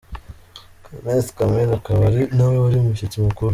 [0.83, 3.49] Kenneth Kamper akaba ari nawe wari umushyitsi mukuru.